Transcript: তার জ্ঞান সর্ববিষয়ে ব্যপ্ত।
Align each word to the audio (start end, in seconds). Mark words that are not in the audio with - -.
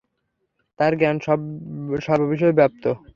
তার 0.79 0.93
জ্ঞান 0.99 1.17
সর্ববিষয়ে 2.05 2.57
ব্যপ্ত। 2.59 2.83